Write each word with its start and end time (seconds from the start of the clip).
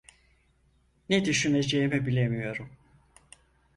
Ne 1.09 1.25
düşüneceğimi 1.25 2.05
bilemiyorum. 2.05 2.69